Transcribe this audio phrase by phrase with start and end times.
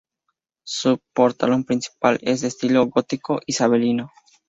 [0.65, 4.09] Su portalón principal es de estilo gótico isabelino.